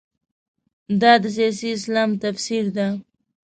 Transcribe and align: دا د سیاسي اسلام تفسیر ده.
دا 1.01 1.11
د 1.21 1.25
سیاسي 1.35 1.69
اسلام 1.77 2.09
تفسیر 2.23 2.65
ده. 2.75 2.87